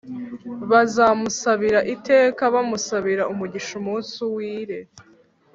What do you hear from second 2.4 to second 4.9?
bamusabira umugisha umunsi wire.